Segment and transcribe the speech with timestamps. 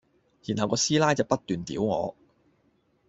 [0.47, 2.15] 然後個師奶就不斷屌我